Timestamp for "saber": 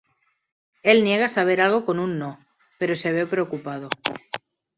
1.29-1.61